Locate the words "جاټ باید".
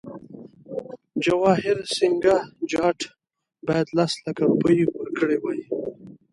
2.71-3.87